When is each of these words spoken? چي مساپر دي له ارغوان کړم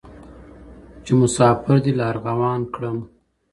چي 1.03 1.11
مساپر 1.21 1.75
دي 1.83 1.91
له 1.97 2.03
ارغوان 2.11 2.61
کړم 2.73 2.97